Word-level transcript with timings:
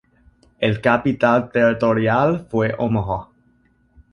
El 0.57 0.81
capital 0.81 1.51
territorial 1.51 2.47
fue 2.49 2.73
Omaha. 2.75 3.27